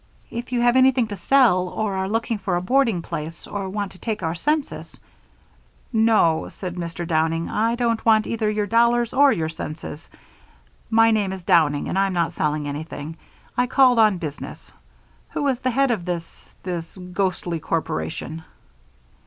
If 0.31 0.51
you 0.51 0.61
have 0.61 0.75
anything 0.75 1.05
to 1.09 1.15
sell, 1.15 1.69
or 1.69 1.93
are 1.95 2.09
looking 2.09 2.39
for 2.39 2.55
a 2.55 2.61
boarding 2.63 3.03
place, 3.03 3.45
or 3.45 3.69
want 3.69 3.91
to 3.91 3.99
take 3.99 4.23
our 4.23 4.33
census" 4.33 4.97
"No," 6.09 6.49
said 6.49 6.73
Mr. 6.73 7.05
Downing, 7.07 7.51
"I 7.51 7.75
don't 7.75 8.03
want 8.03 8.25
either 8.25 8.49
your 8.49 8.65
dollars 8.65 9.13
or 9.13 9.31
your 9.31 9.47
senses. 9.47 10.09
My 10.89 11.11
name 11.11 11.31
is 11.31 11.43
Downing 11.43 11.87
and 11.87 11.99
I'm 11.99 12.13
not 12.13 12.33
selling 12.33 12.67
anything. 12.67 13.15
I 13.55 13.67
called 13.67 13.99
on 13.99 14.17
business. 14.17 14.71
Who 15.33 15.47
is 15.47 15.59
the 15.59 15.69
head 15.69 15.91
of 15.91 16.03
this 16.05 16.49
this 16.63 16.97
ghostly 16.97 17.59
corporation?" 17.59 18.43